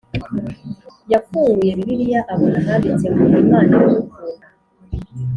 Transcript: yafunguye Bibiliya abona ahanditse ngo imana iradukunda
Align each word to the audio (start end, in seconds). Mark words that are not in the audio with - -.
yafunguye 1.11 1.71
Bibiliya 1.77 2.21
abona 2.33 2.57
ahanditse 2.61 3.05
ngo 3.11 3.23
imana 3.45 3.69
iradukunda 3.77 4.47